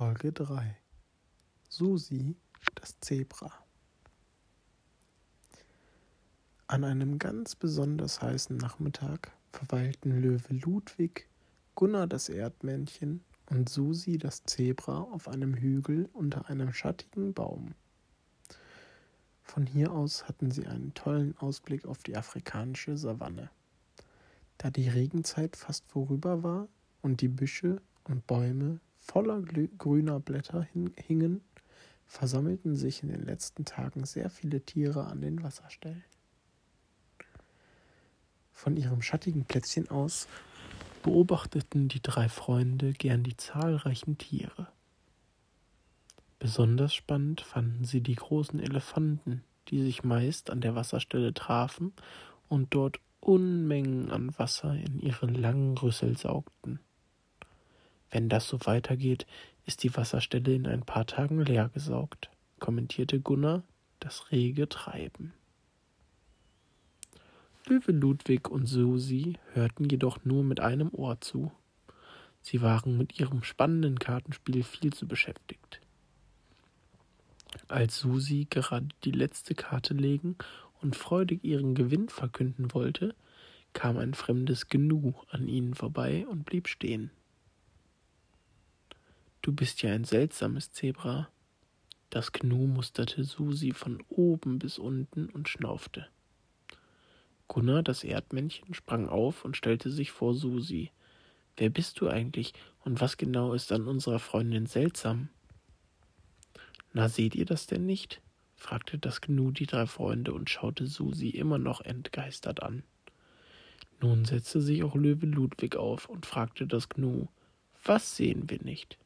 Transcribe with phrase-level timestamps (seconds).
[0.00, 0.78] Folge 3
[1.68, 2.34] Susi,
[2.74, 3.52] das Zebra
[6.68, 11.28] An einem ganz besonders heißen Nachmittag verweilten Löwe Ludwig,
[11.74, 17.74] Gunnar das Erdmännchen und Susi das Zebra auf einem Hügel unter einem schattigen Baum.
[19.42, 23.50] Von hier aus hatten sie einen tollen Ausblick auf die afrikanische Savanne.
[24.56, 26.68] Da die Regenzeit fast vorüber war
[27.02, 31.40] und die Büsche und Bäume voller grüner Blätter hingen,
[32.06, 36.04] versammelten sich in den letzten Tagen sehr viele Tiere an den Wasserstellen.
[38.52, 40.28] Von ihrem schattigen Plätzchen aus
[41.02, 44.68] beobachteten die drei Freunde gern die zahlreichen Tiere.
[46.38, 51.92] Besonders spannend fanden sie die großen Elefanten, die sich meist an der Wasserstelle trafen
[52.48, 56.78] und dort Unmengen an Wasser in ihre langen Rüssel saugten.
[58.10, 59.26] Wenn das so weitergeht,
[59.66, 63.62] ist die Wasserstelle in ein paar Tagen leer gesaugt, kommentierte Gunnar
[64.00, 65.32] das rege Treiben.
[67.66, 71.52] Löwe Ludwig und Susi hörten jedoch nur mit einem Ohr zu.
[72.40, 75.80] Sie waren mit ihrem spannenden Kartenspiel viel zu beschäftigt.
[77.68, 80.36] Als Susi gerade die letzte Karte legen
[80.80, 83.14] und freudig ihren Gewinn verkünden wollte,
[83.72, 87.10] kam ein fremdes Gnu an ihnen vorbei und blieb stehen.
[89.42, 91.30] Du bist ja ein seltsames Zebra.
[92.10, 96.08] Das Gnu musterte Susi von oben bis unten und schnaufte.
[97.48, 100.90] Gunnar, das Erdmännchen, sprang auf und stellte sich vor Susi.
[101.56, 102.52] Wer bist du eigentlich
[102.84, 105.30] und was genau ist an unserer Freundin seltsam?
[106.92, 108.20] Na, seht ihr das denn nicht?
[108.56, 112.82] fragte das Gnu die drei Freunde und schaute Susi immer noch entgeistert an.
[114.02, 117.28] Nun setzte sich auch Löwe Ludwig auf und fragte das Gnu,
[117.82, 118.98] was sehen wir nicht?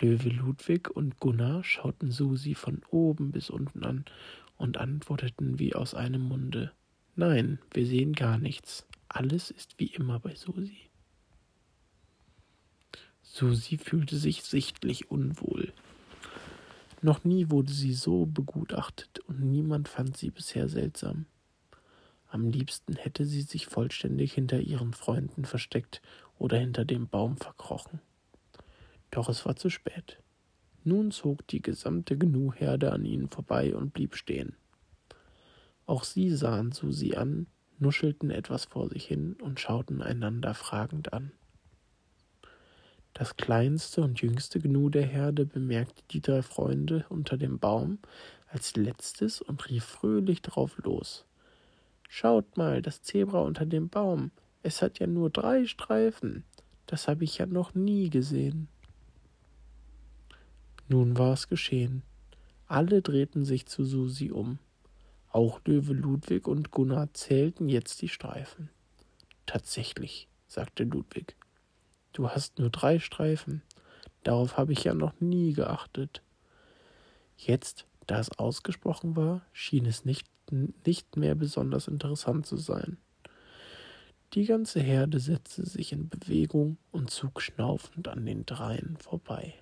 [0.00, 4.04] Löwe Ludwig und Gunnar schauten Susi von oben bis unten an
[4.56, 6.72] und antworteten wie aus einem Munde
[7.16, 8.86] Nein, wir sehen gar nichts.
[9.08, 10.90] Alles ist wie immer bei Susi.
[13.22, 15.72] Susi fühlte sich sichtlich unwohl.
[17.02, 21.26] Noch nie wurde sie so begutachtet und niemand fand sie bisher seltsam.
[22.28, 26.02] Am liebsten hätte sie sich vollständig hinter ihren Freunden versteckt
[26.38, 28.00] oder hinter dem Baum verkrochen.
[29.14, 30.18] Doch es war zu spät.
[30.82, 34.56] Nun zog die gesamte Gnu-Herde an ihnen vorbei und blieb stehen.
[35.86, 37.46] Auch sie sahen Susi an,
[37.78, 41.30] nuschelten etwas vor sich hin und schauten einander fragend an.
[43.12, 48.00] Das kleinste und jüngste Gnu der Herde bemerkte die drei Freunde unter dem Baum
[48.48, 51.24] als letztes und rief fröhlich drauf los.
[52.08, 54.32] Schaut mal, das Zebra unter dem Baum.
[54.64, 56.42] Es hat ja nur drei Streifen.
[56.86, 58.66] Das habe ich ja noch nie gesehen.
[60.88, 62.02] Nun war es geschehen.
[62.66, 64.58] Alle drehten sich zu Susi um.
[65.30, 68.70] Auch Löwe Ludwig und Gunnar zählten jetzt die Streifen.
[69.46, 71.36] Tatsächlich, sagte Ludwig.
[72.12, 73.62] Du hast nur drei Streifen.
[74.22, 76.22] Darauf habe ich ja noch nie geachtet.
[77.36, 82.98] Jetzt, da es ausgesprochen war, schien es nicht nicht mehr besonders interessant zu sein.
[84.34, 89.54] Die ganze Herde setzte sich in Bewegung und zog schnaufend an den dreien vorbei.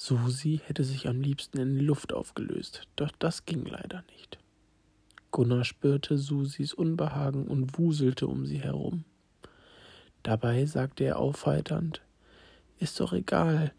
[0.00, 4.38] Susi hätte sich am liebsten in die Luft aufgelöst, doch das ging leider nicht.
[5.32, 9.04] Gunnar spürte Susis Unbehagen und wuselte um sie herum.
[10.22, 12.00] Dabei sagte er aufheiternd
[12.78, 13.72] Ist doch egal,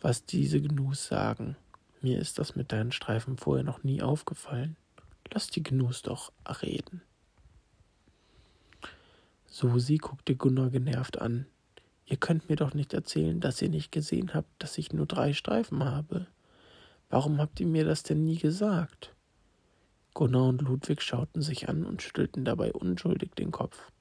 [0.00, 1.56] was diese Gnus sagen.
[2.00, 4.76] Mir ist das mit deinen Streifen vorher noch nie aufgefallen.
[5.32, 6.32] Lass die Gnus doch
[6.64, 7.00] reden.
[9.46, 11.46] Susi guckte Gunnar genervt an.
[12.10, 15.32] Ihr könnt mir doch nicht erzählen, dass ihr nicht gesehen habt, dass ich nur drei
[15.32, 16.26] Streifen habe.
[17.08, 19.14] Warum habt ihr mir das denn nie gesagt?
[20.12, 23.92] Gunnar und Ludwig schauten sich an und schüttelten dabei unschuldig den Kopf.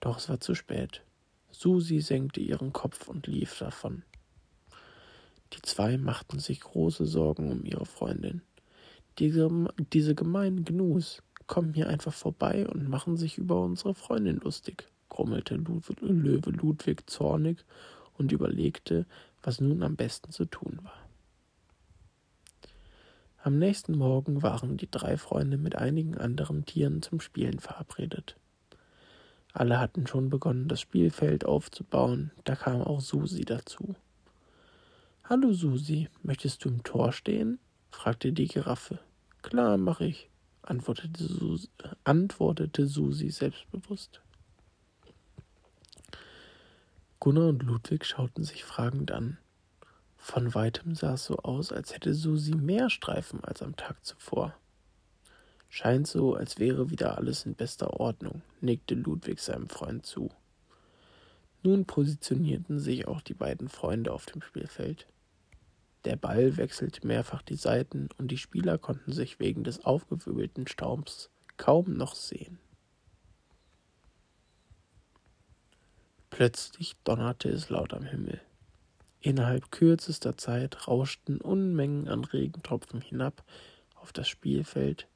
[0.00, 1.02] Doch es war zu spät.
[1.50, 4.02] Susi senkte ihren Kopf und lief davon.
[5.54, 8.42] Die zwei machten sich große Sorgen um ihre Freundin.
[9.18, 9.48] Diese,
[9.94, 15.56] diese gemeinen Gnus kommen hier einfach vorbei und machen sich über unsere Freundin lustig, grummelte
[15.56, 17.58] Löwe Ludwig zornig
[18.16, 19.04] und überlegte,
[19.42, 21.10] was nun am besten zu tun war.
[23.42, 28.36] Am nächsten Morgen waren die drei Freunde mit einigen anderen Tieren zum Spielen verabredet.
[29.52, 33.94] Alle hatten schon begonnen, das Spielfeld aufzubauen, da kam auch Susi dazu.
[35.24, 37.58] Hallo Susi, möchtest du im Tor stehen?
[37.90, 38.98] fragte die Giraffe.
[39.42, 40.28] Klar, mach ich,
[40.62, 41.68] antwortete Susi,
[42.04, 44.20] antwortete Susi selbstbewusst.
[47.22, 49.36] Gunnar und Ludwig schauten sich fragend an.
[50.16, 54.56] Von weitem sah es so aus, als hätte Susi mehr Streifen als am Tag zuvor.
[55.68, 60.30] Scheint so, als wäre wieder alles in bester Ordnung, nickte Ludwig seinem Freund zu.
[61.62, 65.06] Nun positionierten sich auch die beiden Freunde auf dem Spielfeld.
[66.06, 71.28] Der Ball wechselte mehrfach die Seiten und die Spieler konnten sich wegen des aufgewirbelten Staubs
[71.58, 72.58] kaum noch sehen.
[76.40, 78.40] Plötzlich donnerte es laut am Himmel.
[79.20, 83.44] Innerhalb kürzester Zeit rauschten Unmengen an Regentropfen hinab
[83.96, 85.06] auf das Spielfeld,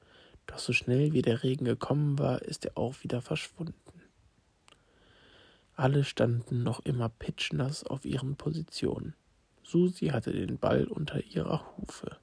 [0.47, 4.03] doch so schnell wie der Regen gekommen war, ist er auch wieder verschwunden.
[5.77, 9.15] Alle standen noch immer pitschnass auf ihren Positionen.
[9.63, 12.19] Susi hatte den Ball unter ihrer Hufe.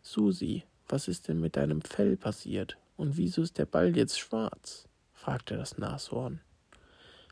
[0.00, 2.78] Susi, was ist denn mit deinem Fell passiert?
[2.96, 4.88] Und wieso ist der Ball jetzt schwarz?
[5.12, 6.40] fragte das Nashorn.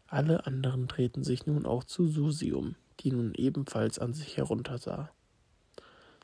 [0.07, 5.11] Alle anderen drehten sich nun auch zu Susi um, die nun ebenfalls an sich heruntersah.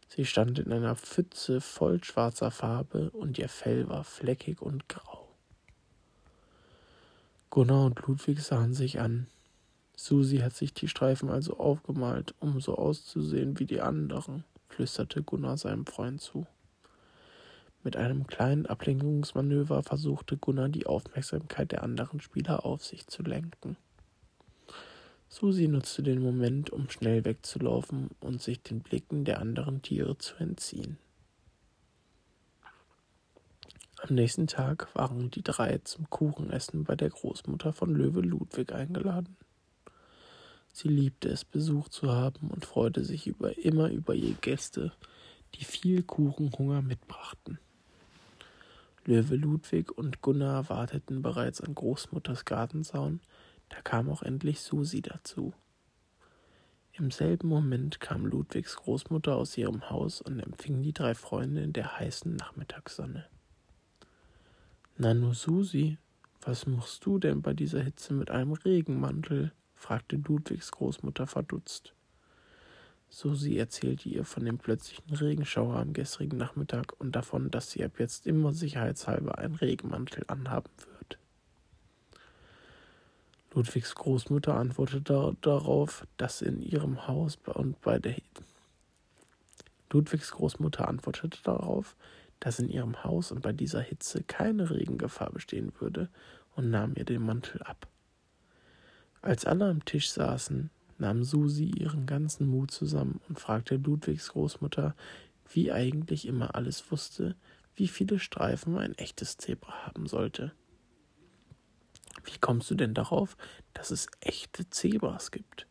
[0.08, 5.28] Sie stand in einer Pfütze voll schwarzer Farbe und ihr Fell war fleckig und grau.
[7.48, 9.26] Gunnar und Ludwig sahen sich an.
[9.96, 15.56] Susi hat sich die Streifen also aufgemalt, um so auszusehen wie die anderen, flüsterte Gunnar
[15.58, 16.46] seinem Freund zu.
[17.82, 23.78] Mit einem kleinen Ablenkungsmanöver versuchte Gunnar die Aufmerksamkeit der anderen Spieler auf sich zu lenken.
[25.30, 30.34] Susi nutzte den Moment, um schnell wegzulaufen und sich den Blicken der anderen Tiere zu
[30.36, 30.98] entziehen.
[34.02, 39.36] Am nächsten Tag waren die drei zum Kuchenessen bei der Großmutter von Löwe Ludwig eingeladen.
[40.72, 44.92] Sie liebte es, Besuch zu haben und freute sich über, immer über ihre Gäste,
[45.54, 47.58] die viel Kuchenhunger mitbrachten.
[49.06, 53.20] Löwe Ludwig und Gunnar warteten bereits an Großmutters Gartenzaun,
[53.70, 55.54] da kam auch endlich Susi dazu.
[56.92, 61.72] Im selben Moment kam Ludwigs Großmutter aus ihrem Haus und empfing die drei Freunde in
[61.72, 63.26] der heißen Nachmittagssonne.
[64.98, 65.96] Nanu Susi,
[66.42, 69.52] was machst du denn bei dieser Hitze mit einem Regenmantel?
[69.74, 71.94] fragte Ludwigs Großmutter verdutzt.
[73.12, 77.98] Susi erzählte ihr von dem plötzlichen Regenschauer am gestrigen Nachmittag und davon, dass sie ab
[77.98, 81.18] jetzt immer sicherheitshalber einen Regenmantel anhaben wird.
[83.52, 88.14] Ludwigs Großmutter antwortete darauf, dass in ihrem Haus und bei der
[89.90, 91.96] Ludwigs Großmutter antwortete darauf,
[92.38, 96.08] dass in ihrem Haus und bei dieser Hitze keine Regengefahr bestehen würde
[96.54, 97.88] und nahm ihr den Mantel ab.
[99.20, 104.94] Als alle am Tisch saßen, nahm Susi ihren ganzen Mut zusammen und fragte Ludwigs Großmutter,
[105.52, 107.34] wie eigentlich immer alles wusste,
[107.74, 110.52] wie viele Streifen ein echtes Zebra haben sollte.
[112.24, 113.36] Wie kommst du denn darauf,
[113.72, 115.66] dass es echte Zebras gibt?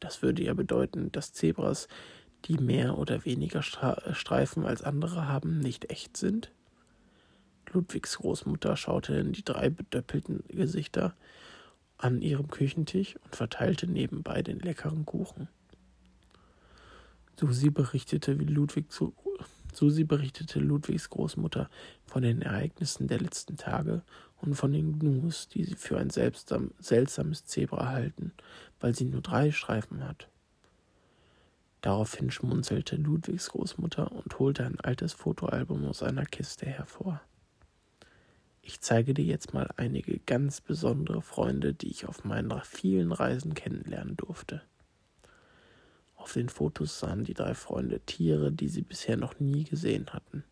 [0.00, 1.88] Das würde ja bedeuten, dass Zebras,
[2.46, 6.50] die mehr oder weniger Streifen als andere haben, nicht echt sind?
[7.72, 11.14] Ludwigs Großmutter schaute in die drei bedöppelten Gesichter
[11.98, 15.48] an ihrem Küchentisch und verteilte nebenbei den leckeren Kuchen.
[17.38, 19.14] Susi berichtete, Ludwig zu,
[19.72, 21.68] Susi berichtete Ludwigs Großmutter
[22.06, 24.02] von den Ereignissen der letzten Tage
[24.40, 28.32] und von den Gnus, die sie für ein seltsam, seltsames Zebra halten,
[28.80, 30.28] weil sie nur drei Streifen hat.
[31.80, 37.20] Daraufhin schmunzelte Ludwigs Großmutter und holte ein altes Fotoalbum aus einer Kiste hervor.
[38.66, 43.52] Ich zeige dir jetzt mal einige ganz besondere Freunde, die ich auf meinen vielen Reisen
[43.52, 44.62] kennenlernen durfte.
[46.16, 50.44] Auf den Fotos sahen die drei Freunde Tiere, die sie bisher noch nie gesehen hatten.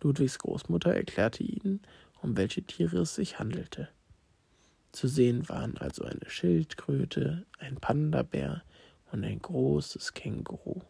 [0.00, 1.82] Ludwigs Großmutter erklärte ihnen,
[2.22, 3.90] um welche Tiere es sich handelte.
[4.92, 8.62] Zu sehen waren also eine Schildkröte, ein Pandabär
[9.12, 10.80] und ein großes Känguru.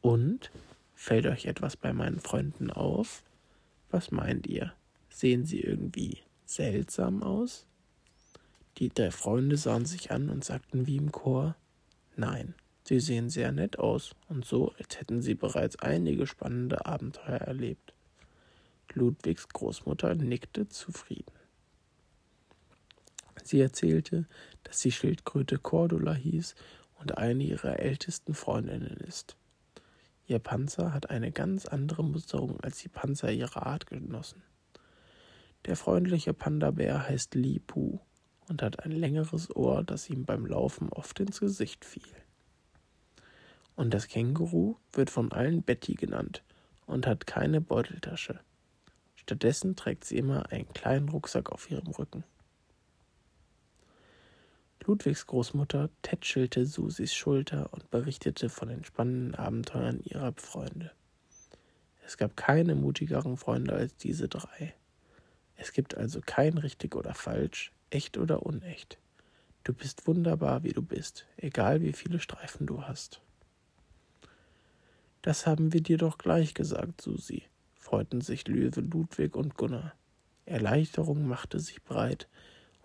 [0.00, 0.50] Und
[0.94, 3.22] fällt euch etwas bei meinen Freunden auf?
[3.90, 4.72] Was meint ihr?
[5.08, 7.66] Sehen sie irgendwie seltsam aus?
[8.78, 11.56] Die drei Freunde sahen sich an und sagten wie im Chor
[12.16, 12.54] Nein,
[12.84, 17.94] sie sehen sehr nett aus und so, als hätten sie bereits einige spannende Abenteuer erlebt.
[18.92, 21.32] Ludwigs Großmutter nickte zufrieden.
[23.42, 24.26] Sie erzählte,
[24.64, 26.54] dass die Schildkröte Cordula hieß
[27.00, 29.36] und eine ihrer ältesten Freundinnen ist.
[30.30, 34.44] Ihr Panzer hat eine ganz andere Musterung als die Panzer ihrer Artgenossen.
[35.66, 37.98] Der freundliche Panda-Bär heißt Li Pu
[38.48, 42.14] und hat ein längeres Ohr, das ihm beim Laufen oft ins Gesicht fiel.
[43.74, 46.44] Und das Känguru wird von allen Betty genannt
[46.86, 48.38] und hat keine Beuteltasche.
[49.16, 52.22] Stattdessen trägt sie immer einen kleinen Rucksack auf ihrem Rücken.
[54.86, 60.92] Ludwigs Großmutter tätschelte Susis Schulter und berichtete von den spannenden Abenteuern ihrer Freunde.
[62.06, 64.74] Es gab keine mutigeren Freunde als diese drei.
[65.56, 68.98] Es gibt also kein richtig oder falsch, echt oder unecht.
[69.64, 73.20] Du bist wunderbar, wie du bist, egal wie viele Streifen du hast.
[75.20, 77.42] Das haben wir dir doch gleich gesagt, Susi,
[77.74, 79.92] freuten sich Löwe Ludwig und Gunnar.
[80.46, 82.26] Erleichterung machte sich breit,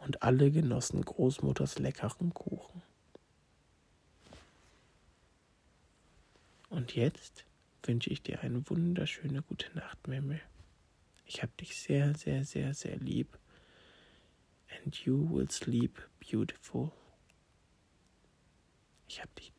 [0.06, 2.84] und alle genossen Großmutters leckeren Kuchen.
[6.70, 7.46] Und jetzt
[7.84, 10.40] wünsche ich dir eine wunderschöne gute Nacht, Memme.
[11.26, 13.40] Ich hab dich sehr, sehr, sehr, sehr lieb.
[14.84, 16.92] And you will sleep beautiful.
[19.08, 19.55] Ich hab dich